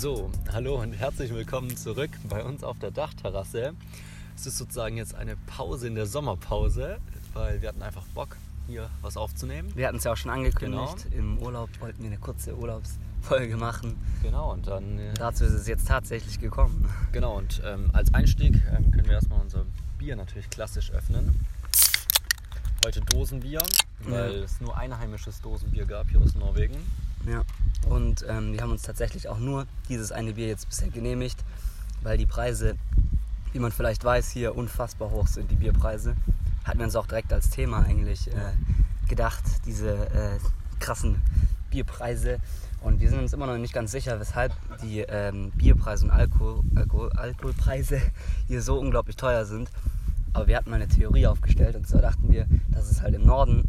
[0.00, 3.74] So, hallo und herzlich willkommen zurück bei uns auf der Dachterrasse.
[4.34, 6.96] Es ist sozusagen jetzt eine Pause in der Sommerpause,
[7.34, 9.70] weil wir hatten einfach Bock, hier was aufzunehmen.
[9.74, 11.06] Wir hatten es ja auch schon angekündigt.
[11.10, 13.98] Im Urlaub wollten wir eine kurze Urlaubsfolge machen.
[14.22, 14.98] Genau, und dann.
[14.98, 16.88] Äh, Dazu ist es jetzt tatsächlich gekommen.
[17.12, 19.66] genau, und ähm, als Einstieg ähm, können wir erstmal unser
[19.98, 21.44] Bier natürlich klassisch öffnen.
[22.86, 23.60] Heute Dosenbier,
[24.04, 24.44] weil Ja.
[24.44, 26.76] es nur einheimisches Dosenbier gab hier aus Norwegen.
[27.26, 27.42] Ja.
[27.88, 31.44] Und ähm, wir haben uns tatsächlich auch nur dieses eine Bier jetzt bisher genehmigt,
[32.02, 32.76] weil die Preise,
[33.52, 36.14] wie man vielleicht weiß, hier unfassbar hoch sind, die Bierpreise.
[36.64, 38.52] Hatten wir uns auch direkt als Thema eigentlich äh,
[39.08, 40.38] gedacht, diese äh,
[40.78, 41.22] krassen
[41.70, 42.38] Bierpreise.
[42.80, 46.62] Und wir sind uns immer noch nicht ganz sicher, weshalb die ähm, Bierpreise und Alkohol,
[46.74, 48.00] Alkohol, Alkoholpreise
[48.48, 49.70] hier so unglaublich teuer sind.
[50.32, 53.26] Aber wir hatten mal eine Theorie aufgestellt und zwar dachten wir, dass es halt im
[53.26, 53.64] Norden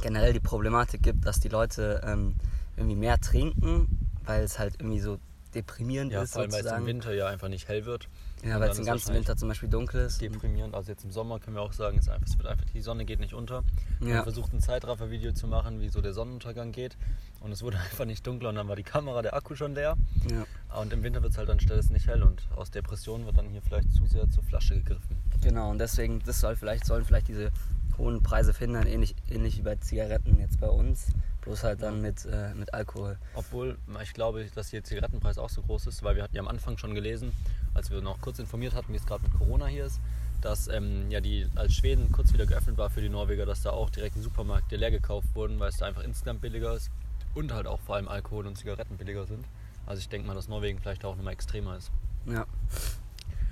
[0.00, 2.36] generell die Problematik gibt, dass die Leute ähm,
[2.78, 3.86] irgendwie mehr trinken,
[4.24, 5.18] weil es halt irgendwie so
[5.54, 6.86] deprimierend Ja, ist vor allem, weil es im.
[6.86, 8.08] Winter ja einfach nicht hell wird.
[8.44, 10.20] ja, weil es den ist ganzen Winter zum Beispiel dunkel ist.
[10.20, 10.74] deprimierend.
[10.74, 13.04] Also jetzt im Sommer können wir auch sagen, es, einfach, es wird einfach, die Sonne
[13.06, 13.62] geht nicht unter.
[14.00, 14.16] Wir Ja.
[14.18, 16.96] haben versucht, ein Zeitraffer-Video zu machen, wie so der Sonnenuntergang geht.
[17.40, 19.96] Und es wurde einfach nicht dunkler und dann war die Kamera, der Akku schon leer.
[20.30, 23.38] Ja, Und im Winter wird es halt dann stattdessen nicht hell und aus Depressionen wird
[23.38, 25.16] dann hier vielleicht zu sehr zur Flasche gegriffen.
[25.42, 25.70] genau.
[25.70, 27.50] Und deswegen, das soll vielleicht, sollen vielleicht diese
[27.98, 31.06] hohen Preise verhindern, ähnlich, ähnlich wie bei Zigaretten jetzt bei uns.
[31.42, 33.18] Bloß halt dann mit, äh, mit Alkohol.
[33.34, 36.48] Obwohl ich glaube, dass hier Zigarettenpreis auch so groß ist, weil wir hatten ja am
[36.48, 37.32] Anfang schon gelesen,
[37.74, 39.98] als wir noch kurz informiert hatten, wie es gerade mit Corona hier ist,
[40.42, 43.70] dass ähm, ja die als Schweden kurz wieder geöffnet war für die Norweger, dass da
[43.70, 46.90] auch direkt ein Supermarkt leer gekauft wurden, weil es da einfach insgesamt billiger ist
[47.34, 49.44] und halt auch vor allem Alkohol und Zigaretten billiger sind.
[49.86, 51.90] Also ich denke mal, dass Norwegen vielleicht auch nochmal extremer ist.
[52.26, 52.46] Ja.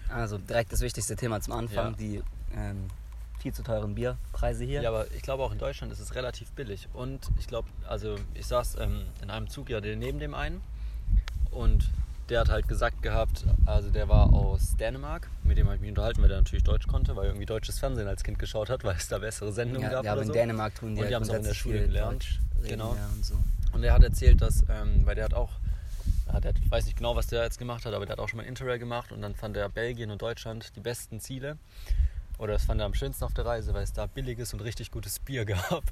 [0.08, 1.96] Also direkt das wichtigste Thema zum Anfang, Ja.
[1.98, 2.22] die
[2.54, 2.88] ähm,
[3.46, 4.82] viel zu teuren Bierpreise hier.
[4.82, 6.88] Ja, aber ich glaube auch in Deutschland ist es relativ billig.
[6.92, 10.62] Und ich glaube, also ich saß ähm, in einem Zug ja neben dem einen
[11.52, 11.88] und
[12.28, 15.90] der hat halt gesagt gehabt, also der war aus Dänemark, mit dem habe ich mich
[15.90, 18.82] unterhalten, weil der natürlich Deutsch konnte, weil er irgendwie deutsches Fernsehen als Kind geschaut hat,
[18.84, 20.32] weil es da bessere Sendungen ja, gab ja aber in so.
[20.32, 22.40] Dänemark tun die, Und die ja haben's auch in der Schule gelernt.
[22.56, 22.96] Reden, Genau.
[22.96, 23.36] Ja, und so.
[23.72, 25.52] Und er hat erzählt, dass, ähm, weil der hat auch,
[26.32, 28.28] ja, der ich weiß nicht genau, was der jetzt gemacht hat, aber der hat auch
[28.28, 31.58] schon mal Interrail gemacht und dann fand er Belgien und Deutschland die besten Ziele.
[32.38, 34.90] Oder das fand er am schönsten auf der Reise, weil es da billiges und richtig
[34.90, 35.84] gutes Bier gab.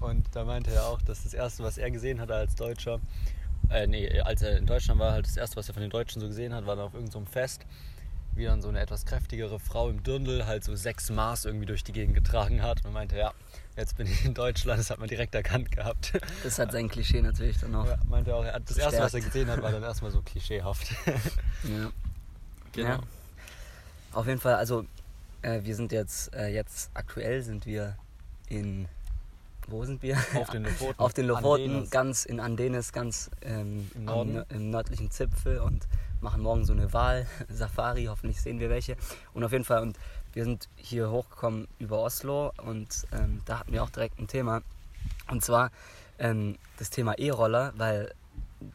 [0.00, 3.00] und da meinte er auch, dass das Erste, was er gesehen hat als Deutscher,
[3.70, 6.20] äh, nee, als er in Deutschland war, halt das Erste, was er von den Deutschen
[6.20, 7.66] so gesehen hat, war dann auf irgendeinem Fest,
[8.34, 11.82] wie dann so eine etwas kräftigere Frau im Dirndl halt so sechs Maß irgendwie durch
[11.84, 12.84] die Gegend getragen hat.
[12.84, 13.32] Und meinte, ja,
[13.76, 16.12] jetzt bin ich in Deutschland, das hat man direkt erkannt gehabt.
[16.44, 17.86] Das hat sein Klischee natürlich dann auch.
[17.86, 19.32] Ja, meinte auch, er hat das erste, was er Bestärkt.
[19.34, 20.90] gesehen hat, war dann erstmal so klischeehaft.
[21.64, 21.90] Ja.
[22.72, 22.88] Genau.
[22.90, 23.00] Ja.
[24.12, 24.84] Auf jeden Fall, also
[25.42, 27.96] äh, wir sind jetzt, äh, jetzt aktuell sind wir
[28.48, 28.88] in,
[29.66, 30.16] wo sind wir?
[30.34, 30.94] Auf den Lofoten.
[30.98, 35.86] Auf den Lofoten, ganz in Andenes, ganz ähm, Im am im nördlichen Zipfel und
[36.20, 38.04] machen morgen so eine Wahl-Safari.
[38.08, 38.96] Hoffentlich sehen wir welche.
[39.34, 39.98] Und auf jeden Fall, und
[40.32, 44.62] wir sind hier hochgekommen über Oslo und ähm, da hatten wir auch direkt ein Thema.
[45.30, 45.70] Und zwar
[46.18, 48.12] ähm, das Thema E-Roller, weil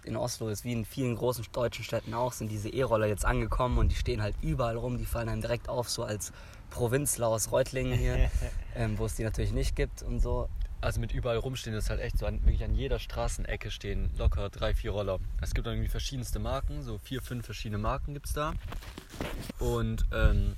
[0.04, 3.78] in Oslo ist wie in vielen großen deutschen Städten auch, sind diese E-Roller jetzt angekommen
[3.78, 4.98] und die stehen halt überall rum.
[4.98, 6.32] Die fallen einem direkt auf, so als
[6.70, 8.32] Provinzler aus Reutlingen hier,
[8.76, 10.50] ähm, wo es die natürlich nicht gibt und so.
[10.82, 14.50] Also mit überall rumstehen ist halt echt so, an, wirklich an jeder Straßenecke stehen locker
[14.50, 15.20] drei, vier Roller.
[15.42, 18.54] Es gibt dann irgendwie verschiedenste Marken, so vier, fünf verschiedene Marken gibt es da.
[19.60, 20.56] Und ähm,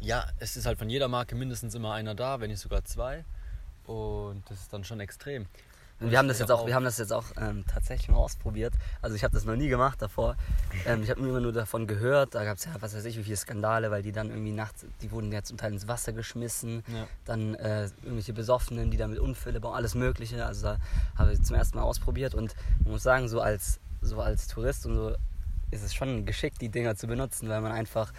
[0.00, 3.24] ja, es ist halt von jeder Marke mindestens immer einer da, wenn nicht sogar zwei.
[3.86, 5.46] Und das ist dann schon extrem.
[6.02, 8.74] Und wir haben das jetzt auch, wir haben das jetzt auch ähm, tatsächlich mal ausprobiert.
[9.00, 10.36] Also ich habe das noch nie gemacht davor.
[10.86, 12.34] Ähm, ich habe immer nur davon gehört.
[12.34, 14.84] Da gab es ja, was weiß ich, wie viele Skandale, weil die dann irgendwie nachts,
[15.00, 16.82] die wurden ja zum Teil ins Wasser geschmissen.
[16.88, 17.06] Ja.
[17.24, 20.44] Dann äh, irgendwelche Besoffenen, die damit Unfälle bauen, alles Mögliche.
[20.44, 20.78] Also da
[21.16, 24.86] habe ich zum ersten Mal ausprobiert und man muss sagen, so als, so als Tourist
[24.86, 25.14] und so
[25.70, 28.12] ist es schon geschickt, die Dinger zu benutzen, weil man einfach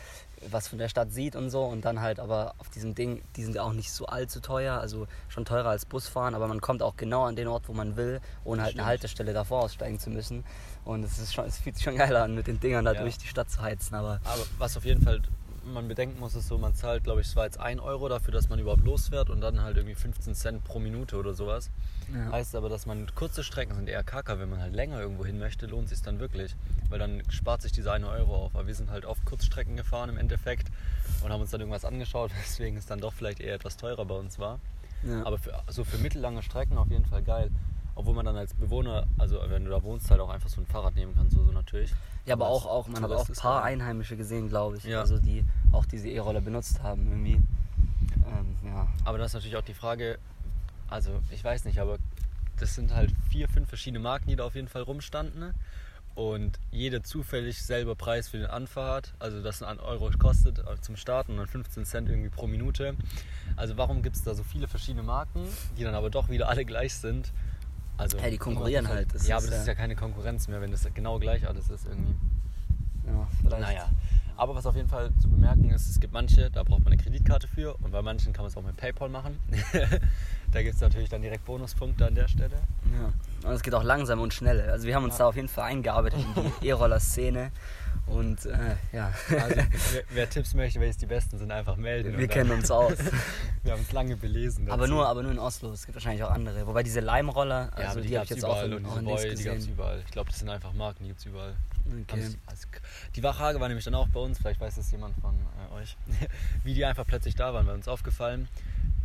[0.51, 3.43] was von der Stadt sieht und so und dann halt aber auf diesem Ding, die
[3.43, 6.95] sind auch nicht so allzu teuer, also schon teurer als Busfahren, aber man kommt auch
[6.97, 8.81] genau an den Ort, wo man will, ohne halt Stimmt.
[8.81, 10.43] eine Haltestelle davor aussteigen zu müssen
[10.85, 13.01] und es ist schon, es fühlt sich schon geil an, mit den Dingern da Ja.
[13.01, 15.21] durch die Stadt zu heizen, aber Aber was auf jeden Fall
[15.65, 18.33] man bedenken muss, ist so, man zahlt, glaube ich, es war jetzt 1 Euro dafür,
[18.33, 21.69] dass man überhaupt losfährt und dann halt irgendwie 15 Cent pro Minute oder sowas.
[22.13, 22.31] ja.
[22.31, 25.39] Heißt aber, dass man kurze Strecken sind eher kacker, wenn man halt länger irgendwo hin
[25.39, 26.55] möchte, lohnt sich dann wirklich.
[26.89, 28.55] Weil dann spart sich diese eine Euro auf.
[28.55, 30.67] Aber wir sind halt oft Kurzstrecken gefahren im Endeffekt
[31.23, 34.15] und haben uns dann irgendwas angeschaut, weswegen es dann doch vielleicht eher etwas teurer bei
[34.15, 34.59] uns war.
[35.03, 35.25] ja.
[35.25, 37.49] Aber für, so für mittellange Strecken auf jeden Fall geil.
[37.95, 40.65] Obwohl man dann als Bewohner, also wenn du da wohnst, halt auch einfach so ein
[40.65, 41.93] Fahrrad nehmen kannst, so, so natürlich.
[42.25, 44.85] Ja, aber auch, auch man hat auch ein paar Einheimische gesehen, glaube ich.
[44.85, 45.01] Ja.
[45.01, 47.33] Also die auch diese E-Roller benutzt haben irgendwie.
[47.33, 48.87] Ähm, ja.
[49.05, 50.17] Aber das ist natürlich auch die Frage,
[50.89, 51.97] also ich weiß nicht, aber
[52.57, 55.53] das sind halt vier, fünf verschiedene Marken, die da auf jeden Fall rumstanden.
[56.15, 60.95] und jede zufällig selber Preis für den Anfahrt, also das ein Euro kostet äh, zum
[60.95, 62.95] Starten und dann 15 Cent irgendwie pro Minute.
[63.55, 65.47] Also warum gibt es da so viele verschiedene Marken,
[65.77, 67.31] die dann aber doch wieder alle gleich sind?
[67.97, 70.59] Also Ja, die konkurrieren halt, das ja, aber das ja- ist ja keine Konkurrenz mehr,
[70.61, 72.15] wenn das genau gleich alles ist irgendwie.
[73.05, 73.61] Ja, vielleicht.
[73.61, 73.89] Naja,
[74.35, 77.01] aber was auf jeden Fall zu bemerken ist, es gibt manche, da braucht man eine
[77.01, 79.37] Kreditkarte für und bei manchen kann man es auch mit PayPal machen.
[80.53, 82.55] da gibt es natürlich dann direkt Bonuspunkte an der Stelle.
[82.93, 83.47] Ja.
[83.49, 84.61] Und es geht auch langsam und schnell.
[84.69, 85.19] Also wir haben uns Ja.
[85.19, 87.51] da auf jeden Fall eingearbeitet in die E-Roller-Szene.
[88.05, 92.17] Und äh, ja, Also, wer, wer Tipps möchte, welches die besten sind, einfach melden.
[92.17, 92.93] wir kennen uns aus.
[93.63, 94.69] Wir haben uns lange belesen.
[94.69, 95.71] aber, nur, aber nur in Oslo.
[95.71, 96.67] Es gibt wahrscheinlich auch andere.
[96.67, 98.85] Wobei diese Leimroller, also ja, aber die, die, habe ich jetzt auch überall in, und
[98.87, 100.01] auch in Boy, die gab es überall.
[100.05, 101.53] Ich glaube, das sind einfach Marken, die gibt es überall.
[101.87, 102.27] Okay.
[102.45, 102.67] Also,
[103.15, 105.33] die Frage war nämlich dann auch bei uns, vielleicht weiß das jemand von
[105.71, 105.95] äh, euch,
[106.65, 108.49] wie die einfach plötzlich da waren, bei uns aufgefallen.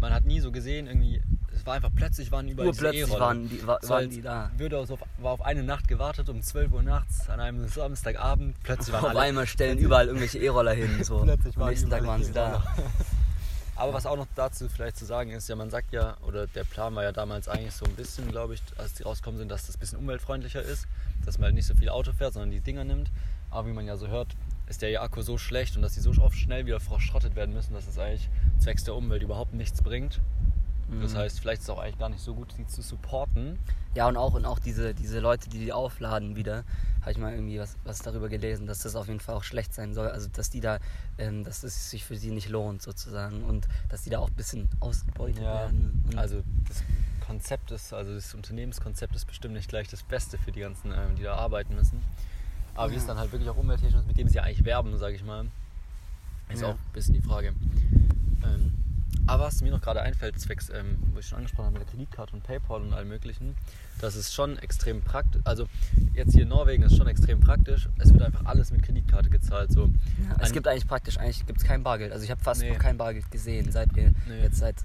[0.00, 1.22] Man hat nie so gesehen, irgendwie,
[1.54, 3.20] es war einfach plötzlich waren überall diese Urplötzlich E-Roller.
[3.20, 4.50] waren die, war, So waren die da.
[4.56, 8.56] Würde auf, war auf eine Nacht gewartet um 12 Uhr nachts an einem Samstagabend.
[8.62, 11.02] Plötzlich waren Auf alle, einmal stellen überall irgendwelche E-Roller hin.
[11.02, 11.18] So.
[11.24, 12.62] Plötzlich Am waren nächsten Tag waren sie da.
[13.76, 16.64] Aber was auch noch dazu vielleicht zu sagen ist, ja, man sagt ja, oder der
[16.64, 19.66] Plan war ja damals eigentlich so ein bisschen, glaube ich, als die rauskommen sind, dass
[19.66, 20.88] das ein bisschen umweltfreundlicher ist,
[21.24, 23.12] dass man halt nicht so viel Auto fährt, sondern die Dinger nimmt.
[23.50, 24.34] Aber wie man ja so hört,
[24.66, 27.72] ist der Akku so schlecht und dass die so oft schnell wieder verschrottet werden müssen,
[27.72, 28.28] dass es eigentlich
[28.58, 30.20] zwecks der Umwelt überhaupt nichts bringt.
[31.00, 31.18] Das Mhm.
[31.18, 33.58] heißt, vielleicht ist es auch eigentlich gar nicht so gut, die zu supporten.
[33.94, 36.64] Ja, und auch, und auch diese, diese Leute, die die aufladen wieder,
[37.02, 39.74] habe ich mal irgendwie was, was darüber gelesen, dass das auf jeden Fall auch schlecht
[39.74, 40.08] sein soll.
[40.08, 40.78] Also, dass die da,
[41.18, 43.42] ähm, dass es sich für sie nicht lohnt, sozusagen.
[43.44, 46.02] Und dass die da auch ein bisschen ausgebeutet werden.
[46.06, 46.82] Und also das
[47.26, 51.16] Konzept ist, also das Unternehmenskonzept ist bestimmt nicht gleich das Beste für die ganzen, ähm,
[51.16, 52.02] die da arbeiten müssen.
[52.74, 53.08] Aber wie es Ja.
[53.08, 55.46] dann halt wirklich auch umwelttechnisch ist, mit dem sie ja eigentlich werben, sage ich mal,
[56.48, 56.68] ist Ja.
[56.68, 57.48] auch ein bisschen die Frage.
[58.44, 58.72] Ähm,
[59.26, 61.90] aber was mir noch gerade einfällt, zwecks, ähm, wo ich schon angesprochen habe, mit der
[61.92, 63.56] Kreditkarte und PayPal und allem möglichen,
[64.00, 65.40] das ist schon extrem praktisch.
[65.44, 65.66] Also
[66.14, 67.88] jetzt hier in Norwegen ist schon extrem praktisch.
[67.98, 69.72] Es wird einfach alles mit Kreditkarte gezahlt.
[69.72, 69.86] So.
[69.86, 72.12] Ja, es gibt eigentlich praktisch, eigentlich gibt es kein Bargeld.
[72.12, 72.70] Also ich habe fast Nee.
[72.70, 74.42] noch kein Bargeld gesehen, seit wir Nee.
[74.42, 74.76] jetzt seit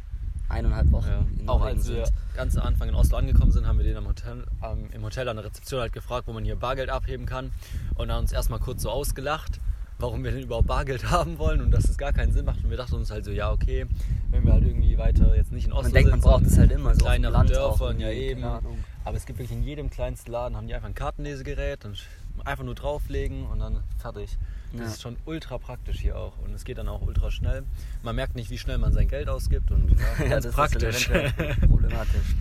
[0.49, 1.25] eineinhalb Wochen Ja.
[1.39, 2.17] in Auch Norwegen als wir sind.
[2.35, 5.27] ganz am Anfang in Oslo angekommen sind, haben wir den am Hotel, ähm, im Hotel
[5.29, 7.51] an der Rezeption halt gefragt, wo man hier Bargeld abheben kann.
[7.95, 9.59] Und haben uns erstmal kurz so ausgelacht,
[10.03, 12.63] warum wir denn überhaupt Bargeld haben wollen und dass es gar keinen Sinn macht.
[12.63, 13.85] Und wir dachten uns halt so, ja, okay,
[14.31, 16.57] wenn wir halt irgendwie weiter jetzt nicht in Oslo Man denkt, man sind, braucht es
[16.57, 18.43] halt immer in so kleineren Land Dörfern, ja eben.
[18.43, 21.97] Aber es gibt wirklich in jedem kleinsten Laden, haben die einfach ein Kartenlesegerät und
[22.45, 24.37] einfach nur drauflegen und dann fertig.
[24.73, 24.87] Das Ja.
[24.87, 27.63] ist schon ultra praktisch hier auch und es geht dann auch ultra schnell.
[28.01, 30.83] Man merkt nicht, wie schnell man sein Geld ausgibt und ja, ja, das praktisch.
[30.83, 32.35] ist eventuell problematisch.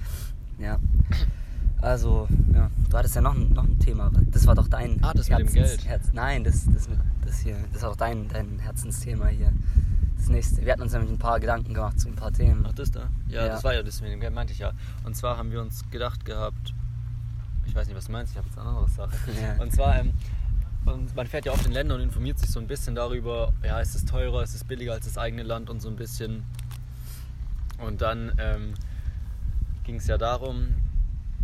[0.59, 0.79] Ja.
[1.83, 4.11] Also, ja, du hattest ja noch, ein- noch ein Thema.
[4.31, 5.85] Das war doch dein Ah, das mit dem Geld.
[5.87, 9.53] Herz, Nein, das, das, mit, das hier, das war doch dein, dein Herzensthema hier.
[10.17, 10.65] Das nächste.
[10.65, 12.65] Wir hatten uns nämlich ein paar Gedanken gemacht zu ein paar Themen.
[12.69, 13.09] Ach, das da?
[13.27, 13.49] Ja, Ja.
[13.49, 14.71] das war ja das mit dem Geld, meinte ich ja.
[15.05, 16.73] Und zwar haben wir uns gedacht gehabt,
[17.67, 19.11] ich weiß nicht, was du meinst, ich habe jetzt eine andere Sache.
[19.43, 19.61] Ja.
[19.61, 20.13] Und zwar, ähm,
[20.85, 23.81] und man fährt ja oft in Länder und informiert sich so ein bisschen darüber, ja,
[23.81, 26.45] ist es teurer, ist es billiger als das eigene Land und so ein bisschen.
[27.85, 28.75] Und dann ähm,
[29.83, 30.69] ging es ja darum,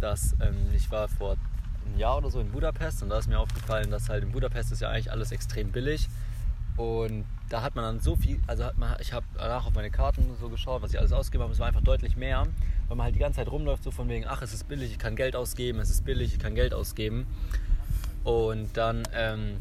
[0.01, 1.37] dass ähm, ich war vor
[1.87, 4.73] einem Jahr oder so in Budapest und da ist mir aufgefallen, dass halt in Budapest
[4.73, 6.09] ist ja eigentlich alles extrem billig.
[6.77, 9.91] Und da hat man dann so viel, also hat man, ich habe danach auf meine
[9.91, 12.47] Karten so geschaut, was ich alles ausgegeben habe, es war einfach deutlich mehr,
[12.87, 14.99] weil man halt die ganze Zeit rumläuft, so von wegen, ach, es ist billig, ich
[14.99, 17.27] kann Geld ausgeben, es ist billig, ich kann Geld ausgeben.
[18.23, 19.57] Und dann ähm,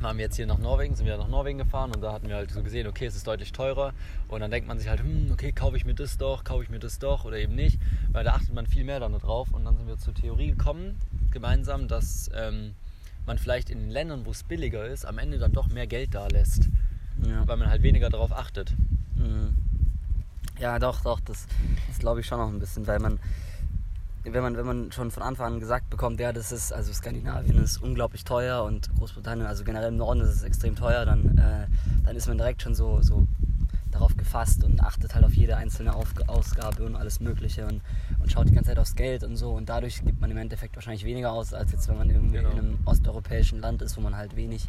[0.00, 2.36] waren wir jetzt hier nach Norwegen, sind wir nach Norwegen gefahren und da hatten wir
[2.36, 3.92] halt so gesehen, okay, es ist deutlich teurer.
[4.28, 6.70] Und dann denkt man sich halt, hm, okay, kaufe ich mir das doch, kaufe ich
[6.70, 7.80] mir das doch oder eben nicht,
[8.12, 9.50] weil da achtet man viel mehr dann drauf.
[9.52, 10.96] Und dann sind wir zur Theorie gekommen,
[11.30, 12.74] gemeinsam, dass ähm,
[13.26, 16.14] man vielleicht in den Ländern, wo es billiger ist, am Ende dann doch mehr Geld
[16.14, 16.68] da lässt,
[17.26, 17.46] Ja.
[17.46, 18.72] weil man halt weniger darauf achtet.
[19.16, 19.56] Mhm.
[20.60, 21.46] Ja, doch, doch, das,
[21.88, 23.18] das glaube ich schon noch ein bisschen, weil man,
[24.32, 27.58] wenn man, wenn man schon von Anfang an gesagt bekommt, ja, das ist, also Skandinavien
[27.62, 31.66] ist unglaublich teuer und Großbritannien, also generell im Norden ist es extrem teuer, dann, äh,
[32.04, 33.26] dann ist man direkt schon so, so
[33.90, 37.80] darauf gefasst und achtet halt auf jede einzelne auf Ausgabe und alles Mögliche und,
[38.20, 40.76] und schaut die ganze Zeit aufs Geld und so und dadurch gibt man im Endeffekt
[40.76, 42.50] wahrscheinlich weniger aus, als jetzt, wenn man irgendwie Genau.
[42.50, 44.66] in einem osteuropäischen Land ist, wo man halt wenig,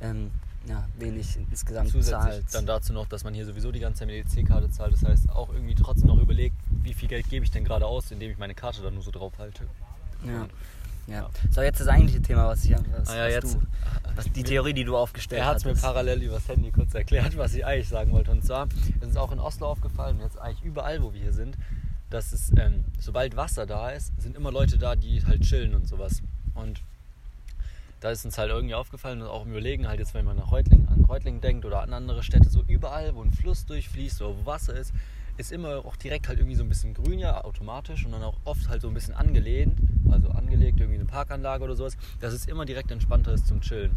[0.00, 0.30] ähm,
[0.68, 2.44] ja, wenig insgesamt Zusätzlich zahlt.
[2.54, 4.92] dann dazu noch, dass man hier sowieso die ganze Zeit EC-Karte zahlt.
[4.92, 6.54] Das heißt, auch irgendwie trotzdem noch überlegt,
[6.90, 9.10] wie viel Geld gebe ich denn gerade aus, indem ich meine Karte dann nur so
[9.12, 9.64] drauf halte.
[10.26, 10.46] Ja.
[11.06, 11.30] Ja.
[11.50, 13.62] So, jetzt das eigentliche Thema, was ich was, Ah ja, was jetzt- du,
[14.16, 17.36] was die Theorie, die du aufgestellt Er hat es mir parallel übers Handy kurz erklärt,
[17.36, 18.30] was ich eigentlich sagen wollte.
[18.32, 21.32] Und zwar ist uns auch in Oslo aufgefallen, und jetzt eigentlich überall, wo wir hier
[21.32, 21.56] sind,
[22.10, 25.88] dass es, ähm, sobald Wasser da ist, sind immer Leute da, die halt chillen und
[25.88, 26.22] sowas.
[26.54, 26.80] Und
[28.00, 30.50] da ist uns halt irgendwie aufgefallen und auch im Überlegen, halt jetzt, wenn man nach
[30.52, 34.36] Reutling, an Reutling denkt oder an andere Städte, so überall, wo ein Fluss durchfließt oder
[34.38, 34.92] wo Wasser ist,
[35.36, 38.36] ist immer auch direkt halt irgendwie so ein bisschen grün, ja, automatisch und dann auch
[38.44, 39.78] oft halt so ein bisschen angelehnt
[40.12, 43.96] also angelegt, irgendwie eine Parkanlage oder sowas, dass es immer direkt entspannter ist zum Chillen.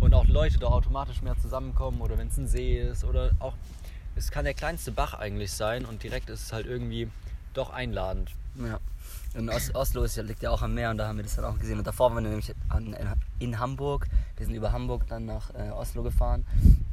[0.00, 3.54] Und auch Leute da automatisch mehr zusammenkommen oder wenn es ein See ist oder auch,
[4.16, 7.08] es kann der kleinste Bach eigentlich sein und direkt ist es halt irgendwie
[7.52, 8.32] doch einladend.
[8.56, 8.80] Ja.
[9.34, 11.44] Und Os Oslo ist, liegt ja auch am Meer und da haben wir das dann
[11.44, 11.78] auch gesehen.
[11.78, 12.96] Und davor waren wir nämlich an,
[13.40, 14.06] in Hamburg.
[14.36, 16.44] Wir sind über Hamburg dann nach äh, Oslo gefahren.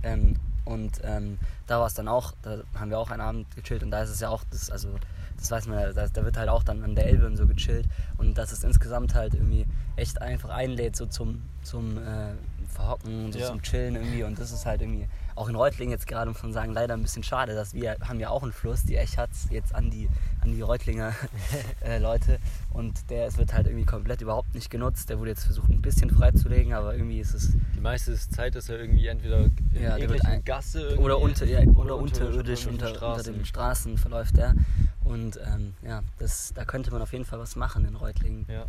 [0.01, 1.37] Ähm, und ähm,
[1.67, 4.09] da war es dann auch, da haben wir auch einen Abend gechillt und da ist
[4.09, 4.89] es ja auch, das, also
[5.37, 7.47] das weiß man ja, da, da wird halt auch dann an der Elbe und so
[7.47, 7.87] gechillt.
[8.17, 9.65] Und dass es insgesamt halt irgendwie
[9.95, 12.33] echt einfach einlädt, so zum, zum äh,
[12.67, 13.47] Verhocken, so Ja.
[13.47, 14.23] zum Chillen irgendwie.
[14.23, 17.01] Und das ist halt irgendwie auch in Reutlingen jetzt gerade, muss man sagen, leider ein
[17.01, 20.09] bisschen schade, dass wir haben ja auch einen Fluss, die Echatz, jetzt an die,
[20.41, 21.13] an die Reutlinger
[21.81, 22.39] äh, Leute.
[22.71, 25.09] Und der es wird halt irgendwie komplett überhaupt nicht genutzt.
[25.09, 27.51] Der wurde jetzt versucht, ein bisschen freizulegen, aber irgendwie ist es.
[27.75, 31.95] Die meiste Zeit ist er irgendwie entweder in Ja, irgendwelchen Gasse Oder, unter, ja, oder
[31.95, 33.33] unterirdisch unter, unter Straßen.
[33.33, 34.55] den Straßen verläuft der.
[35.03, 38.45] Und ähm, ja, das, da könnte man auf jeden Fall was machen in Reutlingen.
[38.49, 38.65] Ja.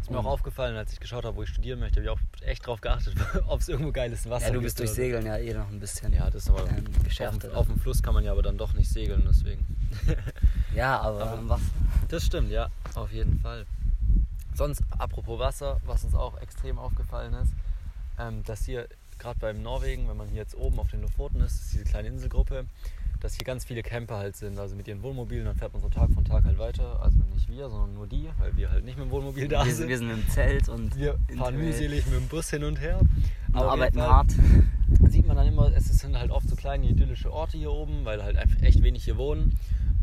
[0.00, 2.10] Ist mir auch Und- aufgefallen, als ich geschaut habe, wo ich studieren möchte, habe ich
[2.10, 3.14] auch echt drauf geachtet,
[3.48, 4.94] ob es irgendwo geiles Wasser Ja, du gibt bist durch so.
[4.96, 7.48] Segeln ja eh noch ein bisschen Ja, das ist aber ähm, auf, geschärfter.
[7.48, 9.64] dem, auf dem Fluss kann man ja aber dann doch nicht segeln, deswegen.
[10.74, 11.64] ja, aber, aber- am Wasser.
[12.08, 13.66] Das stimmt, ja, auf jeden Fall.
[14.54, 17.52] Sonst, apropos Wasser, was uns auch extrem aufgefallen ist,
[18.18, 18.88] ähm, dass hier
[19.18, 22.08] gerade beim Norwegen, wenn man hier jetzt oben auf den Lofoten ist, ist diese kleine
[22.08, 22.64] Inselgruppe,
[23.20, 25.88] dass hier ganz viele Camper halt sind, also mit ihren Wohnmobilen, dann fährt man so
[25.88, 28.98] Tag von Tag halt weiter, also nicht wir, sondern nur die, weil wir halt nicht
[28.98, 29.88] mit dem Wohnmobil da Wir, sind.
[29.88, 33.00] wir sind dem Zelt und Wir fahren mühselig mit dem Bus hin und her.
[33.52, 34.32] Aber arbeiten hart.
[35.08, 38.22] Sieht man dann immer, es sind halt oft so kleine idyllische Orte hier oben, weil
[38.22, 39.58] halt einfach echt wenig hier wohnen.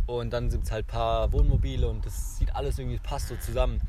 [0.06, 3.36] Und dann sind es halt ein paar Wohnmobile und das sieht alles irgendwie, passt so
[3.38, 3.80] zusammen.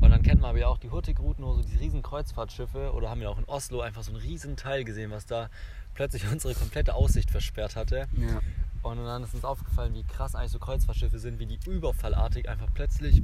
[0.00, 2.92] Und dann kennt man aber ja auch die Hurtigruten, so diese riesen Kreuzfahrtschiffe.
[2.92, 5.48] Oder haben wir auch in Oslo einfach so einen riesen Teil gesehen, was da
[5.94, 8.06] plötzlich unsere komplette Aussicht versperrt hatte.
[8.16, 8.40] Ja.
[8.84, 12.68] Und dann ist uns aufgefallen, wie krass eigentlich so Kreuzfahrtschiffe sind, wie die überfallartig einfach
[12.74, 13.22] plötzlich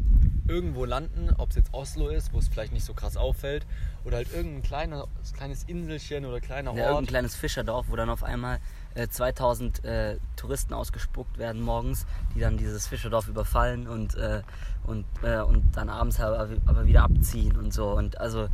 [0.49, 3.67] irgendwo landen, ob es jetzt Oslo ist, wo es vielleicht nicht so krass auffällt,
[4.05, 6.91] oder halt irgendein kleiner, kleines Inselchen oder kleiner Ja, Ort.
[6.93, 8.59] irgendein kleines Fischerdorf, wo dann auf einmal
[8.95, 14.43] äh, 2000 äh, Touristen ausgespuckt werden morgens, die dann dieses Fischerdorf überfallen und, äh,
[14.85, 17.91] und, äh, und dann abends aber, aber wieder abziehen und so.
[17.93, 18.49] Und also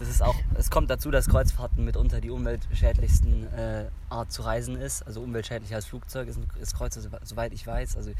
[0.00, 4.76] das ist auch, es kommt dazu, dass Kreuzfahrten mitunter die umweltschädlichsten äh, Art zu reisen
[4.76, 5.02] ist.
[5.06, 7.96] Also umweltschädlicher als Flugzeug ist, ist Kreuzer, sowe- soweit ich weiß.
[7.96, 8.10] Also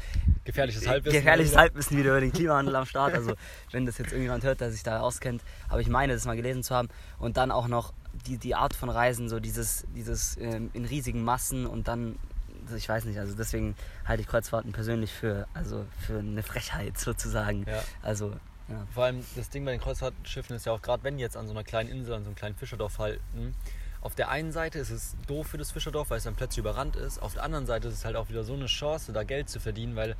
[0.43, 1.17] Gefährliches Halbwissen.
[1.19, 1.61] Gefährliches wieder.
[1.61, 3.13] Halbwissen wieder über den Klimawandel am Start.
[3.13, 3.33] Also
[3.71, 5.41] wenn das jetzt irgendjemand hört, der sich da auskennt.
[5.69, 6.87] Aber ich meine, das mal gelesen zu haben.
[7.17, 7.93] Und dann auch noch
[8.27, 12.19] die, die Art von Reisen, so dieses, dieses ähm, in riesigen Massen und dann,
[12.65, 16.97] also ich weiß nicht, also deswegen halte ich Kreuzfahrten persönlich für, also für eine Frechheit
[16.99, 17.65] sozusagen.
[17.67, 17.81] Ja.
[18.03, 18.35] Also,
[18.71, 18.87] ja.
[18.93, 21.47] Vor allem das Ding bei den Kreuzfahrtschiffen ist ja auch gerade, wenn die jetzt an
[21.47, 23.55] so einer kleinen Insel, an so einem kleinen Fischerdorf halten,
[24.01, 26.95] auf der einen Seite ist es doof für das Fischerdorf, weil es dann plötzlich überrannt
[26.95, 27.21] ist.
[27.21, 29.59] Auf der anderen Seite ist es halt auch wieder so eine Chance, da Geld zu
[29.59, 30.15] verdienen, weil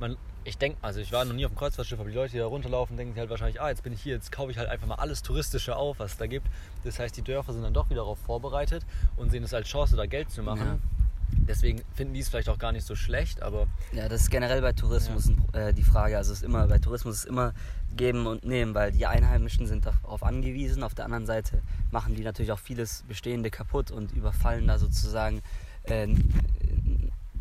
[0.00, 2.38] man, ich denke, also ich war noch nie auf dem Kreuzfahrtschiff, aber die Leute, die
[2.38, 4.70] da runterlaufen, denken sich halt wahrscheinlich, ah, jetzt bin ich hier, jetzt kaufe ich halt
[4.70, 6.46] einfach mal alles Touristische auf, was es da gibt.
[6.84, 8.86] Das heißt, die Dörfer sind dann doch wieder darauf vorbereitet
[9.16, 10.66] und sehen es als Chance, da Geld zu machen.
[10.66, 10.78] Ja.
[11.48, 14.60] Deswegen finden die es vielleicht auch gar nicht so schlecht, aber Ja, das ist generell
[14.60, 16.16] bei Tourismus Pro- äh, die Frage.
[16.18, 17.52] Also es ist immer, bei Tourismus ist immer
[17.96, 20.82] geben und nehmen, weil die Einheimischen sind darauf angewiesen.
[20.82, 25.40] Auf der anderen Seite machen die natürlich auch vieles Bestehende kaputt und überfallen da sozusagen
[25.84, 26.06] äh,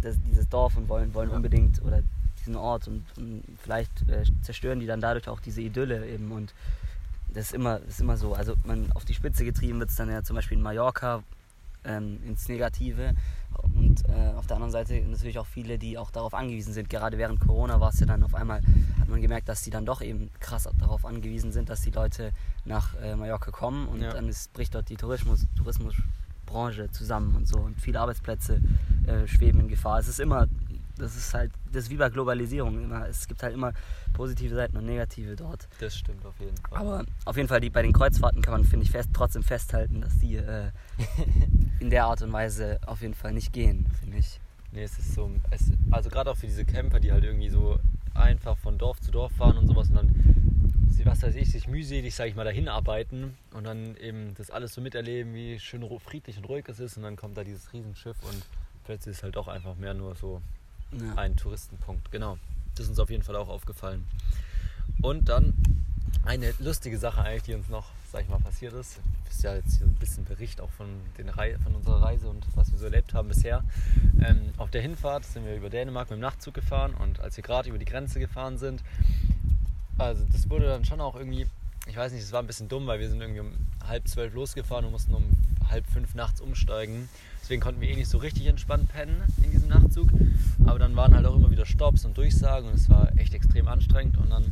[0.01, 1.35] das, dieses Dorf und wollen, wollen Ja.
[1.35, 2.01] unbedingt oder
[2.39, 6.53] diesen Ort und, und vielleicht äh, zerstören die dann dadurch auch diese Idylle eben und
[7.33, 8.33] das ist immer, ist immer so.
[8.33, 11.23] Also man auf die Spitze getrieben wird es dann ja zum Beispiel in Mallorca
[11.83, 13.13] ähm, ins Negative.
[13.63, 16.89] Und äh, auf der anderen Seite natürlich auch viele, die auch darauf angewiesen sind.
[16.89, 18.61] Gerade während Corona war es ja dann auf einmal,
[18.99, 22.31] hat man gemerkt, dass die dann doch eben krass darauf angewiesen sind, dass die Leute
[22.65, 24.11] nach äh, Mallorca kommen und Ja.
[24.13, 28.61] dann ist, bricht dort die Tourismus, Tourismusbranche zusammen und so und viele Arbeitsplätze
[29.05, 29.99] äh, schweben in Gefahr.
[29.99, 30.47] Es ist immer,
[30.97, 33.07] das ist halt, das ist wie bei Globalisierung immer.
[33.07, 33.73] Es gibt halt immer
[34.13, 35.67] positive Seiten und negative dort.
[35.79, 36.79] das stimmt auf jeden Fall.
[36.79, 40.01] Aber auf jeden Fall, die, bei den Kreuzfahrten kann man, finde ich, fest, trotzdem festhalten,
[40.01, 40.71] dass die äh,
[41.79, 44.39] in der Art und Weise auf jeden Fall nicht gehen, finde ich.
[44.71, 47.79] Nee, es ist so, es, also gerade auch für diese Camper, die halt irgendwie so
[48.13, 50.15] einfach von Dorf zu Dorf fahren und sowas und dann,
[51.03, 54.73] was weiß ich, sich mühselig, sag ich mal, dahin arbeiten und dann eben das alles
[54.73, 58.17] so miterleben, wie schön friedlich und ruhig es ist und dann kommt da dieses Riesenschiff
[58.23, 58.43] und
[58.83, 60.41] plötzlich ist halt auch einfach mehr nur so
[60.91, 61.15] Ja.
[61.15, 62.11] ein Touristenpunkt.
[62.11, 62.37] Genau,
[62.75, 64.05] das ist uns auf jeden Fall auch aufgefallen.
[65.01, 65.53] Und dann
[66.25, 68.99] eine lustige Sache eigentlich, die uns noch, sag ich mal, passiert ist.
[69.25, 72.29] Das ist ja jetzt hier ein bisschen Bericht auch von, den Rei von unserer Reise
[72.29, 73.63] und was wir so erlebt haben bisher.
[74.23, 77.43] Ähm, auf der Hinfahrt sind wir über Dänemark mit dem Nachtzug gefahren und als wir
[77.43, 78.83] gerade über die Grenze gefahren sind,
[79.97, 81.47] also das wurde dann schon auch irgendwie,
[81.87, 83.53] ich weiß nicht, es war ein bisschen dumm, weil wir sind irgendwie um
[83.85, 85.23] halb zwölf losgefahren und mussten um
[85.69, 87.09] halb fünf nachts umsteigen.
[87.41, 90.09] Deswegen konnten wir eh nicht so richtig entspannt pennen in diesem Nachtzug.
[90.65, 93.67] Aber dann waren halt auch immer wieder Stops und Durchsagen und es war echt extrem
[93.67, 94.17] anstrengend.
[94.17, 94.51] Und dann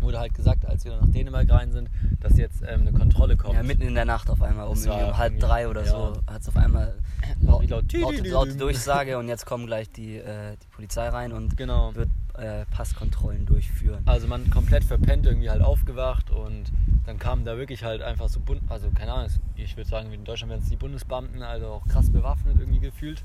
[0.00, 3.36] wurde halt gesagt, als wir dann nach Dänemark rein sind, dass jetzt ähm, eine Kontrolle
[3.36, 3.54] kommt.
[3.54, 5.90] Ja, mitten in der Nacht auf einmal, um, um halb drei oder ja.
[5.90, 6.94] so, hat es auf einmal
[7.42, 11.32] Laut- laut, laut- laute, laute Durchsage und jetzt kommen gleich die, äh, die Polizei rein
[11.32, 11.94] und Genau.
[11.94, 12.08] wird
[12.38, 14.02] äh, Passkontrollen durchführen.
[14.06, 16.72] Also man komplett verpennt, irgendwie halt aufgewacht und
[17.06, 20.24] dann kamen da wirklich halt einfach so, Bund also keine Ahnung, ich würde sagen, in
[20.24, 23.24] Deutschland wären es die Bundesbeamten, also auch krass bewaffnet irgendwie gefühlt.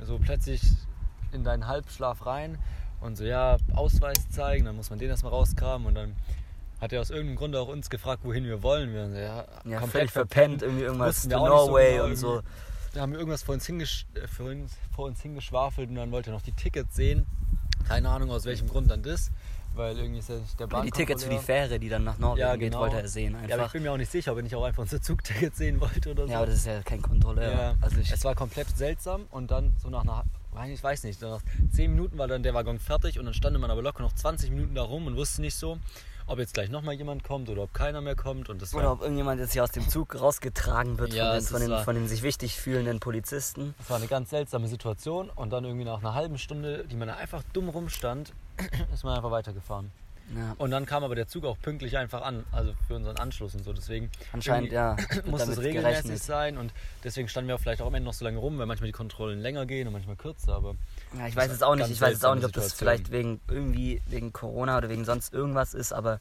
[0.00, 0.62] So plötzlich
[1.32, 2.58] in deinen Halbschlaf rein
[3.00, 6.14] und so, ja, Ausweis zeigen, dann muss man den erstmal rauskramen und dann
[6.80, 8.92] hat er aus irgendeinem Grund auch uns gefragt, wohin wir wollen.
[8.92, 12.42] Wir so, ja, Ja, völlig verpennt, irgendwie irgendwas to nicht so Norway genau, und so.
[12.92, 16.10] Da haben wir irgendwas vor uns, hingesch äh, vor, uns, vor uns hingeschwafelt und dann
[16.10, 17.26] wollte er noch die Tickets sehen.
[17.88, 19.30] Keine Ahnung aus welchem Grund dann das,
[19.74, 21.38] weil irgendwie ist ja nicht der Ja, die Tickets für die.
[21.38, 22.80] Fähre, die dann nach Norwegen Ja, geht, genau.
[22.80, 23.72] wollte er sehen Ja, aber ich einfach.
[23.72, 26.26] bin mir auch nicht sicher, ob er nicht auch einfach unser Zugticket sehen wollte oder
[26.26, 26.30] so.
[26.32, 27.50] Ja, aber das ist ja kein Kontrolleur.
[27.52, 30.24] Ja, Also es war komplett seltsam und dann so nach einer,
[30.68, 31.40] ich weiß nicht, nach
[31.72, 34.50] 10 Minuten war dann der Waggon fertig und dann stand man aber locker noch 20
[34.50, 35.78] Minuten da rum und wusste nicht so,
[36.26, 39.02] ob jetzt gleich nochmal jemand kommt oder ob keiner mehr kommt und das oder ob
[39.02, 42.08] irgendjemand jetzt hier aus dem Zug rausgetragen wird Ja, von, den, von, den, von den
[42.08, 43.74] sich wichtig fühlenden Polizisten.
[43.78, 47.08] das war eine ganz seltsame Situation und dann irgendwie nach einer halben Stunde, die man
[47.08, 48.32] da einfach dumm rumstand,
[48.92, 49.90] ist man einfach weitergefahren.
[50.36, 50.54] Ja.
[50.58, 53.64] Und dann kam aber der Zug auch pünktlich einfach an, also für unseren Anschluss und
[53.64, 53.72] so.
[53.72, 54.96] Deswegen Anscheinend, ja,
[55.26, 56.22] muss es regelmäßig gerechnet.
[56.22, 56.72] sein und
[57.04, 58.92] deswegen standen wir auch vielleicht auch am Ende noch so lange rum, weil manchmal die
[58.92, 60.54] Kontrollen länger gehen und manchmal kürzer.
[60.54, 60.76] Aber
[61.18, 63.40] Ja, ich weiß jetzt auch nicht, ich weiß jetzt auch nicht, ob das vielleicht wegen
[63.48, 66.20] irgendwie wegen Corona oder wegen sonst irgendwas ist, aber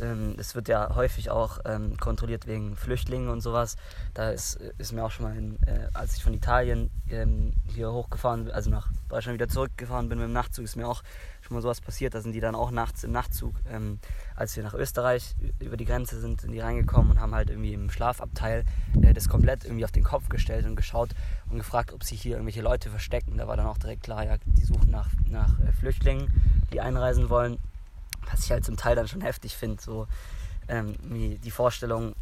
[0.00, 3.76] ähm, es wird ja häufig auch ähm, kontrolliert wegen Flüchtlingen und sowas.
[4.12, 7.92] Da ist, ist mir auch schon mal, in, äh, als ich von Italien ähm, hier
[7.92, 11.02] hochgefahren, also nach Deutschland wieder zurückgefahren bin mit dem Nachtzug, ist mir auch
[11.44, 12.14] schon mal sowas passiert.
[12.14, 13.98] Da sind die dann auch nachts im Nachtzug, ähm,
[14.34, 17.74] als wir nach Österreich über die Grenze sind, sind die reingekommen und haben halt irgendwie
[17.74, 18.64] im Schlafabteil
[19.02, 21.10] äh, das komplett irgendwie auf den Kopf gestellt und geschaut
[21.50, 23.36] und gefragt, ob sich hier irgendwelche Leute verstecken.
[23.36, 26.32] Da war dann auch direkt klar, ja, die suchen nach, nach äh, Flüchtlingen,
[26.72, 27.58] die einreisen wollen.
[28.30, 30.06] Was ich halt zum Teil dann schon heftig finde, so
[30.68, 32.14] ähm, die Vorstellung,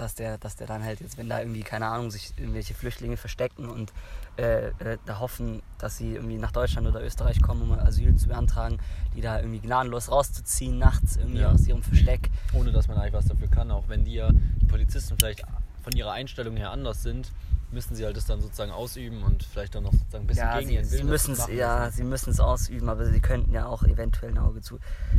[0.00, 3.16] dass der, dass der dann halt jetzt, wenn da irgendwie, keine Ahnung, sich irgendwelche Flüchtlinge
[3.16, 3.92] verstecken und
[4.38, 8.28] äh, äh, da hoffen, dass sie irgendwie nach Deutschland oder Österreich kommen, um Asyl zu
[8.28, 8.78] beantragen,
[9.14, 11.52] die da irgendwie gnadenlos rauszuziehen, nachts irgendwie Ja.
[11.52, 12.30] aus ihrem Versteck.
[12.54, 15.42] ohne dass man eigentlich was dafür kann, auch wenn die ja, die Polizisten vielleicht
[15.82, 17.30] von ihrer Einstellung her anders sind,
[17.72, 20.58] müssen sie halt das dann sozusagen ausüben und vielleicht dann noch sozusagen ein bisschen Ja,
[20.58, 23.20] gegen sie, ihren sie Willen müssen es machen ja, sie müssen es ausüben, aber sie
[23.20, 24.78] könnten ja auch eventuell ein Auge zu.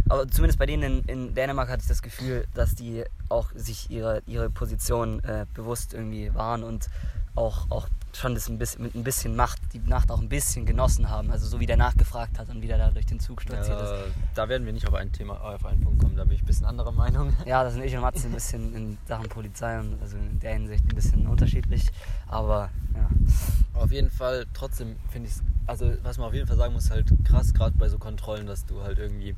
[0.10, 3.90] Aber zumindest bei denen in, in Dänemark hatte ich das Gefühl, dass die auch sich
[3.90, 6.88] ihre, ihre Position äh, bewusst irgendwie waren und
[7.36, 10.65] auch, auch schon das ein bisschen, mit ein bisschen Macht, die Nacht auch ein bisschen
[10.65, 11.32] genossen haben.
[11.32, 13.89] Also so wie der nachgefragt hat und wie der da durch den Zug stolziert ist.
[13.89, 13.97] Ja,
[14.36, 16.45] da werden wir nicht auf ein Thema, auf einen Punkt kommen, da bin ich ein
[16.45, 17.34] bisschen anderer Meinung.
[17.45, 20.54] Ja, da sind ich und Matze ein bisschen in Sachen Polizei und also in der
[20.54, 21.88] Hinsicht ein bisschen unterschiedlich.
[22.28, 23.10] Aber ja.
[23.74, 26.91] Auf jeden Fall, trotzdem finde ich es, also was man auf jeden Fall sagen muss,
[26.91, 29.36] halt krass, gerade bei so Kontrollen, dass du halt irgendwie,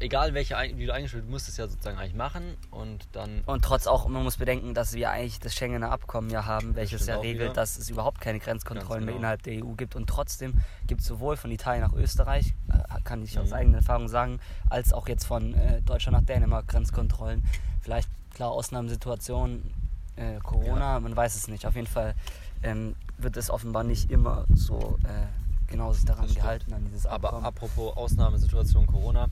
[0.00, 3.42] egal welche, wie du eingestellt bist, musst du es ja sozusagen eigentlich machen und dann,
[3.46, 7.06] Und trotz auch, man muss bedenken, dass wir eigentlich das Schengener Abkommen ja haben, welches
[7.06, 7.52] ja regelt, wieder.
[7.54, 9.18] dass es überhaupt keine Grenzkontrollen Ganz mehr genau.
[9.18, 9.96] innerhalb der EU gibt.
[9.96, 10.54] Und trotzdem
[10.86, 13.54] gibt es sowohl von Italien nach Österreich, äh, kann ich aus Mhm.
[13.54, 17.42] eigener Erfahrung sagen, als auch jetzt von äh, Deutschland nach Dänemark Grenzkontrollen.
[17.82, 19.72] Vielleicht, klar, Ausnahmesituationen,
[20.16, 21.66] äh, Corona, man weiß es nicht.
[21.66, 22.14] Auf jeden Fall
[22.62, 27.28] ähm, wird es offenbar nicht immer so äh, genau sich daran gehalten, an dieses aber
[27.28, 27.46] Abkommen.
[27.46, 29.28] apropos Ausnahmesituation Corona,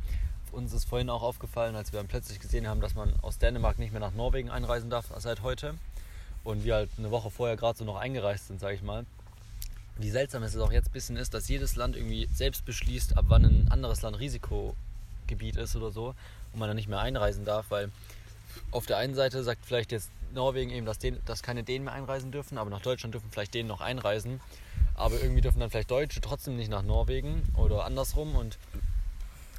[0.56, 3.78] uns ist vorhin auch aufgefallen, als wir dann plötzlich gesehen haben, dass man aus Dänemark
[3.78, 5.74] nicht mehr nach Norwegen einreisen darf seit heute
[6.44, 9.04] und wir halt eine Woche vorher gerade so noch eingereist sind, sage ich mal.
[9.98, 13.26] Wie seltsam es auch jetzt ein bisschen ist, dass jedes Land irgendwie selbst beschließt, ab
[13.28, 16.14] wann ein anderes Land Risikogebiet ist oder so
[16.52, 17.90] und man dann nicht mehr einreisen darf, weil
[18.70, 21.94] auf der einen Seite sagt vielleicht jetzt Norwegen eben, dass, den, dass keine Dänen mehr
[21.94, 24.40] einreisen dürfen, aber nach Deutschland dürfen vielleicht Dänen noch einreisen.
[24.94, 28.34] Aber irgendwie dürfen dann vielleicht Deutsche trotzdem nicht nach Norwegen oder andersrum.
[28.34, 28.58] Und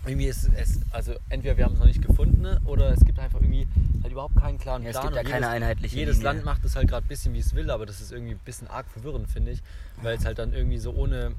[0.08, 3.40] irgendwie ist es, also entweder wir haben es noch nicht gefunden oder es gibt einfach
[3.42, 3.68] irgendwie
[4.04, 5.08] halt überhaupt keinen klaren Ja, es Plan.
[5.08, 6.32] gibt ja und keine jedes, einheitliche Jedes Linie.
[6.34, 8.40] Land macht es halt gerade ein bisschen, wie es will, aber das ist irgendwie ein
[8.46, 9.62] bisschen arg verwirrend, finde ich.
[10.02, 11.34] Weil es halt dann irgendwie so ohne,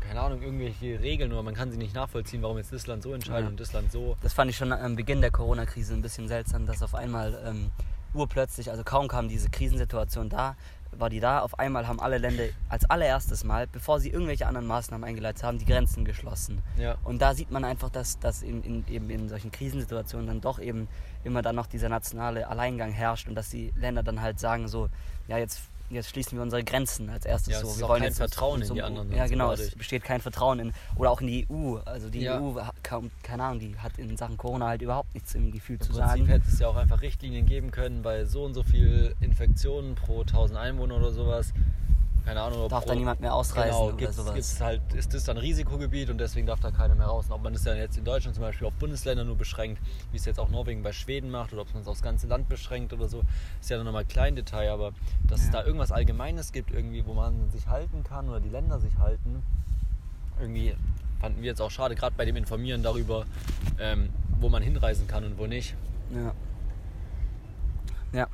[0.00, 3.12] keine Ahnung, irgendwelche Regeln oder man kann sie nicht nachvollziehen, warum jetzt das Land so
[3.12, 3.48] entscheidet Ja.
[3.48, 4.16] und das Land so.
[4.22, 7.70] Das fand ich schon am Beginn der Corona-Krise ein bisschen seltsam, dass auf einmal ähm,
[8.14, 10.56] urplötzlich, also kaum kam diese Krisensituation da,
[10.92, 14.66] war die da, auf einmal haben alle Länder als allererstes Mal, bevor sie irgendwelche anderen
[14.66, 16.62] Maßnahmen eingeleitet haben, die Grenzen geschlossen.
[16.76, 16.96] Ja.
[17.04, 20.58] Und da sieht man einfach, dass, dass in, in, eben in solchen Krisensituationen dann doch
[20.58, 20.88] eben
[21.24, 24.88] immer dann noch dieser nationale Alleingang herrscht und dass die Länder dann halt sagen so,
[25.26, 27.68] ja jetzt, jetzt schließen wir unsere Grenzen als erstes Ja, so.
[27.68, 30.58] es wir wollen kein jetzt Vertrauen in die anderen Ja genau, es besteht kein Vertrauen
[30.58, 31.76] in, oder auch in die EU.
[31.84, 32.40] Also die Ja.
[32.40, 32.54] EU,
[33.22, 36.08] keine Ahnung, die hat in Sachen Corona halt überhaupt nichts im Gefühl zu Im Prinzip
[36.08, 36.26] sagen.
[36.26, 40.20] hätte es ja auch einfach Richtlinien geben können, bei so und so viel Infektionen pro
[40.22, 41.52] 1000 Einwohner oder sowas.
[42.28, 44.34] Keine Ahnung, ob Darf da niemand mehr ausreisen genau, oder gibt's, sowas.
[44.34, 47.24] Gibt's halt, ist das dann Risikogebiet und deswegen darf da keiner mehr raus.
[47.28, 49.80] Und ob man das dann jetzt in Deutschland zum Beispiel auf Bundesländer nur beschränkt,
[50.12, 52.50] wie es jetzt auch Norwegen bei Schweden macht, oder ob man es aufs ganze Land
[52.50, 53.22] beschränkt oder so,
[53.62, 54.92] ist ja dann nochmal klein Detail, aber
[55.26, 55.52] dass es Ja.
[55.52, 59.42] da irgendwas Allgemeines gibt, irgendwie, wo man sich halten kann oder die Länder sich halten,
[60.38, 60.76] irgendwie
[61.22, 63.24] fanden wir jetzt auch schade, gerade bei dem Informieren darüber,
[63.78, 65.74] ähm, wo man hinreisen kann und wo nicht.
[66.14, 66.34] Ja.
[68.12, 68.26] Ja.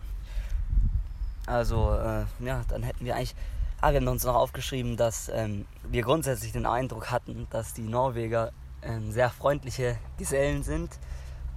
[1.46, 3.36] Also, äh, ja, dann hätten wir eigentlich.
[3.84, 7.82] Ah, wir haben uns noch aufgeschrieben, dass ähm, wir grundsätzlich den Eindruck hatten, dass die
[7.82, 10.98] Norweger ähm, sehr freundliche Gesellen sind.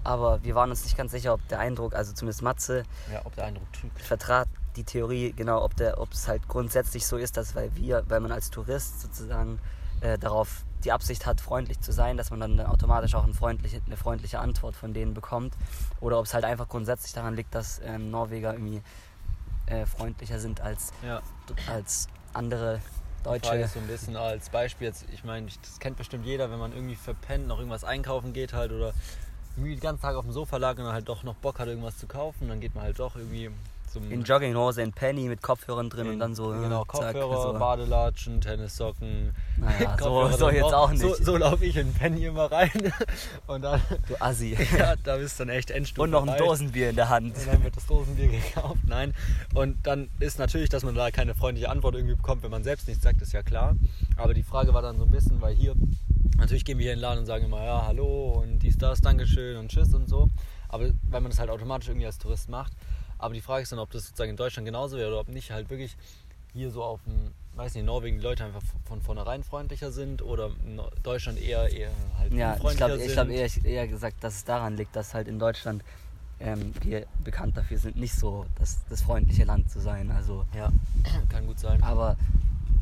[0.04, 3.34] Aber wir waren uns nicht ganz sicher, ob der Eindruck, also zumindest Matze, Ja, ob
[3.36, 4.02] der Eindruck trügt.
[4.02, 8.34] vertrat die Theorie, genau, ob es halt grundsätzlich so ist, dass weil wir, weil man
[8.34, 9.60] als Tourist sozusagen
[10.02, 13.80] äh, darauf die Absicht hat, freundlich zu sein, dass man dann automatisch auch ein freundliche,
[13.86, 15.54] eine freundliche Antwort von denen bekommt.
[16.02, 18.82] Oder ob es halt einfach grundsätzlich daran liegt, dass ähm, Norweger irgendwie
[19.68, 21.22] äh, freundlicher sind als, Ja.
[21.72, 22.82] als andere
[23.24, 23.56] Deutsche.
[23.58, 26.60] ist so ein bisschen als Beispiel jetzt, ich meine, ich- das kennt bestimmt jeder, wenn
[26.60, 28.94] man irgendwie verpennt, noch irgendwas einkaufen geht halt oder
[29.56, 31.68] irgendwie den ganzen Tag auf dem Sofa lag und dann halt doch noch Bock hat,
[31.68, 33.50] irgendwas zu kaufen, dann geht man halt doch irgendwie
[33.88, 36.50] zum In Jogginghose, in Penny mit Kopfhörern drin und dann so.
[36.50, 37.60] genau, zack, Kopfhörer, so.
[37.60, 39.34] Badelatschen, Tennissocken.
[39.58, 41.02] Naja, so, so jetzt auch nicht.
[41.02, 42.72] So, so laufe ich in Penny immer rein
[43.48, 44.58] und dann, Du Assi.
[44.78, 46.38] ja, da ist dann echt Endstufe Und noch ein.
[46.38, 47.36] Dosenbier in der Hand.
[47.38, 48.82] Und dann wird das Dosenbier gekauft.
[48.86, 49.14] Nein.
[49.54, 52.88] Und dann ist natürlich, dass man da keine freundliche Antwort irgendwie bekommt, wenn man selbst
[52.88, 53.76] nichts sagt, ist ja klar.
[54.18, 55.76] Aber die Frage war dann so ein bisschen, weil hier,
[56.38, 59.02] natürlich gehen wir hier in den Laden und sagen immer, ja, hallo und dies, das,
[59.02, 60.30] Dankeschön und Tschüss und so.
[60.70, 62.74] Aber weil man das halt automatisch irgendwie als Tourist macht.
[63.20, 65.52] Aber die Frage ist dann, ob das sozusagen in Deutschland genauso wäre oder ob nicht
[65.52, 65.96] halt wirklich
[66.54, 70.22] hier so auf dem, weiß nicht, in Norwegen die Leute einfach von vornherein freundlicher sind
[70.22, 73.08] oder in Deutschland eher, eher halt Ja, ich unfreundlicher glaube sind.
[73.08, 75.84] ich glaub eher, eher gesagt, dass es daran liegt, dass halt in Deutschland
[76.40, 80.12] ähm, wir bekannt dafür sind, nicht so das, das freundliche Land zu sein.
[80.12, 80.72] Also, Ja,
[81.30, 81.82] kann gut sein.
[81.82, 82.16] aber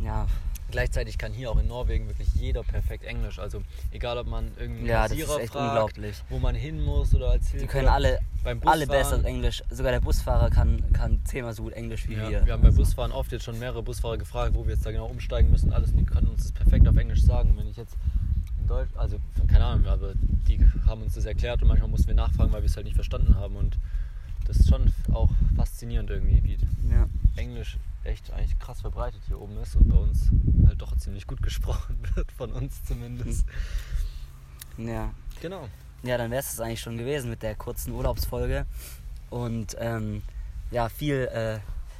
[0.01, 0.27] ja,
[0.71, 3.39] Gleichzeitig kann hier auch in Norwegen wirklich jeder perfekt Englisch.
[3.39, 6.23] Also egal, ob man irgendeinen ja echt fragt, unglaublich.
[6.29, 7.65] wo man hin muss oder als Hilfe.
[7.65, 9.63] Die können alle, beim alle besser Englisch.
[9.69, 12.45] Sogar der Busfahrer kann, kann zehnmal so gut Englisch wie Ja, wir.
[12.45, 14.91] wir haben beim Also, Busfahren oft jetzt schon mehrere Busfahrer gefragt, wo wir jetzt da
[14.91, 15.71] genau umsteigen müssen.
[15.71, 17.53] Alles, und die können uns das perfekt auf Englisch sagen.
[17.57, 17.95] Wenn ich jetzt
[18.59, 20.13] in Deutsch, also keine Ahnung, aber
[20.47, 22.95] die haben uns das erklärt und manchmal mussten wir nachfragen, weil wir es halt nicht
[22.95, 23.55] verstanden haben.
[23.55, 23.77] Und
[24.45, 26.57] das ist schon auch faszinierend irgendwie, wie
[26.91, 27.07] Ja.
[27.35, 30.29] Englisch echt eigentlich krass verbreitet hier oben ist und bei uns
[30.67, 33.45] halt doch ziemlich gut gesprochen wird, von uns zumindest.
[34.77, 35.13] ja.
[35.41, 35.67] Genau.
[36.03, 38.65] Ja, dann wäre es das eigentlich schon gewesen mit der kurzen Urlaubsfolge.
[39.29, 40.21] Und ähm,
[40.69, 41.59] ja, viel, äh,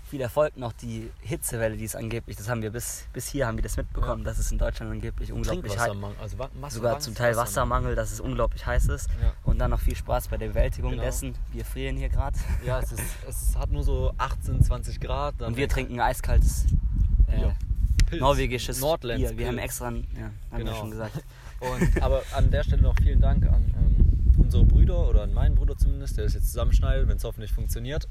[0.09, 3.57] viel Erfolg noch die Hitzewelle, die es angeblich, das haben wir bis, bis hier haben
[3.57, 5.91] wir das mitbekommen, dass es in Deutschland angeblich unglaublich heiß
[6.21, 6.37] also
[6.69, 9.09] sogar zum Teil Wassermangel, dass es unglaublich heiß ist.
[9.21, 9.33] Ja.
[9.43, 11.03] Und dann noch viel Spaß bei der Bewältigung Genau.
[11.03, 11.33] dessen.
[11.51, 12.37] Wir frieren hier gerade.
[12.65, 15.35] Ja, es, ist, es hat nur so 18, 20 Grad.
[15.39, 16.65] dann Und wir trinken eiskaltes
[17.27, 17.55] äh, Ja.
[18.05, 18.21] Pilz.
[18.21, 19.29] norwegisches Nordlands Bier.
[19.31, 19.47] Wir Pilz.
[19.49, 20.03] haben extra, ja, haben
[20.51, 20.75] wir Genau.
[20.75, 21.23] schon gesagt.
[21.59, 25.55] Und, aber an der Stelle noch vielen Dank an ähm, unsere Brüder oder an meinen
[25.55, 28.07] Bruder zumindest, der das jetzt zusammenschneidet, wenn es hoffentlich funktioniert.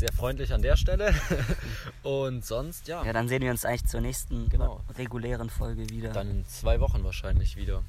[0.00, 1.14] Sehr freundlich an der Stelle.
[2.02, 4.80] Und sonst, ja, Ja, dann sehen wir uns eigentlich zur nächsten Genau.
[4.96, 6.10] regulären Folge wieder.
[6.12, 7.82] dann in zwei Wochen wahrscheinlich wieder.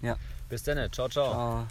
[0.00, 0.16] Ja.
[0.48, 1.30] Bis dann, ciao, ciao.
[1.30, 1.66] Ciao.